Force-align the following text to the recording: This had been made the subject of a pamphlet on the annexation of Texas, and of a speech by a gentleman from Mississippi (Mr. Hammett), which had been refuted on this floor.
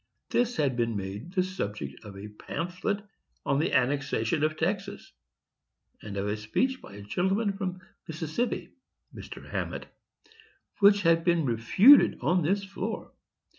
This 0.31 0.55
had 0.57 0.75
been 0.75 0.97
made 0.97 1.33
the 1.33 1.43
subject 1.43 2.03
of 2.05 2.17
a 2.17 2.27
pamphlet 2.27 3.05
on 3.45 3.59
the 3.59 3.71
annexation 3.71 4.43
of 4.43 4.57
Texas, 4.57 5.11
and 6.01 6.17
of 6.17 6.25
a 6.27 6.35
speech 6.35 6.81
by 6.81 6.93
a 6.95 7.01
gentleman 7.03 7.53
from 7.53 7.81
Mississippi 8.07 8.69
(Mr. 9.13 9.47
Hammett), 9.51 9.85
which 10.79 11.03
had 11.03 11.23
been 11.23 11.45
refuted 11.45 12.17
on 12.19 12.41
this 12.41 12.63
floor. 12.63 13.11